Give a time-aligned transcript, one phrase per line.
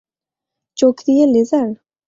[0.77, 1.67] চোখ দিয়ে লেজার?